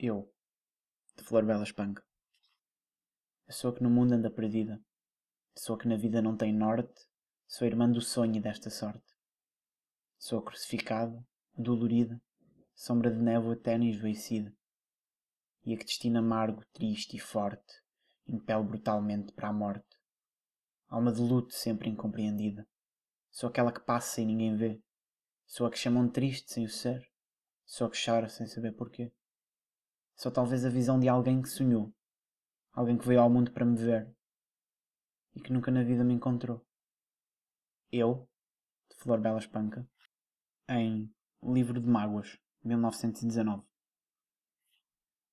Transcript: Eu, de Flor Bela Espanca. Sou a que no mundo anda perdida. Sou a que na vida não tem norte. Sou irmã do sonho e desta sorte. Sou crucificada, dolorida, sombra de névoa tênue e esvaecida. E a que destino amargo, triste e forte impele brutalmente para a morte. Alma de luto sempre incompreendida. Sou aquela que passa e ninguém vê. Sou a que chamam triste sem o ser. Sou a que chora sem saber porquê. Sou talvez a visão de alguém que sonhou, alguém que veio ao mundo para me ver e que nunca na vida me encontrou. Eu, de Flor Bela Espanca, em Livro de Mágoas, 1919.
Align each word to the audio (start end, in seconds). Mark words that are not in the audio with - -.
Eu, 0.00 0.32
de 1.16 1.24
Flor 1.24 1.44
Bela 1.44 1.64
Espanca. 1.64 2.04
Sou 3.50 3.72
a 3.72 3.74
que 3.74 3.82
no 3.82 3.90
mundo 3.90 4.12
anda 4.12 4.30
perdida. 4.30 4.80
Sou 5.56 5.74
a 5.74 5.78
que 5.80 5.88
na 5.88 5.96
vida 5.96 6.22
não 6.22 6.36
tem 6.36 6.54
norte. 6.54 7.08
Sou 7.48 7.66
irmã 7.66 7.90
do 7.90 8.00
sonho 8.00 8.36
e 8.36 8.40
desta 8.40 8.70
sorte. 8.70 9.12
Sou 10.16 10.40
crucificada, 10.40 11.20
dolorida, 11.52 12.22
sombra 12.76 13.10
de 13.10 13.18
névoa 13.18 13.56
tênue 13.56 13.88
e 13.88 13.90
esvaecida. 13.90 14.54
E 15.64 15.74
a 15.74 15.76
que 15.76 15.84
destino 15.84 16.20
amargo, 16.20 16.64
triste 16.72 17.16
e 17.16 17.20
forte 17.20 17.82
impele 18.24 18.62
brutalmente 18.62 19.32
para 19.32 19.48
a 19.48 19.52
morte. 19.52 19.98
Alma 20.86 21.12
de 21.12 21.20
luto 21.20 21.52
sempre 21.52 21.90
incompreendida. 21.90 22.64
Sou 23.32 23.48
aquela 23.48 23.72
que 23.72 23.80
passa 23.80 24.20
e 24.20 24.24
ninguém 24.24 24.56
vê. 24.56 24.80
Sou 25.44 25.66
a 25.66 25.70
que 25.72 25.76
chamam 25.76 26.08
triste 26.08 26.52
sem 26.52 26.64
o 26.64 26.70
ser. 26.70 27.04
Sou 27.64 27.88
a 27.88 27.90
que 27.90 27.98
chora 28.00 28.28
sem 28.28 28.46
saber 28.46 28.70
porquê. 28.76 29.12
Sou 30.20 30.32
talvez 30.32 30.64
a 30.64 30.68
visão 30.68 30.98
de 30.98 31.08
alguém 31.08 31.40
que 31.40 31.48
sonhou, 31.48 31.94
alguém 32.72 32.98
que 32.98 33.06
veio 33.06 33.20
ao 33.20 33.30
mundo 33.30 33.52
para 33.52 33.64
me 33.64 33.76
ver 33.76 34.12
e 35.32 35.40
que 35.40 35.52
nunca 35.52 35.70
na 35.70 35.84
vida 35.84 36.02
me 36.02 36.12
encontrou. 36.12 36.60
Eu, 37.92 38.28
de 38.90 38.96
Flor 38.96 39.20
Bela 39.20 39.38
Espanca, 39.38 39.88
em 40.68 41.08
Livro 41.40 41.80
de 41.80 41.86
Mágoas, 41.86 42.36
1919. 42.64 43.67